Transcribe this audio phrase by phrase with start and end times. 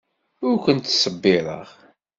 [0.47, 1.65] Ur kent-ttṣebbireɣ.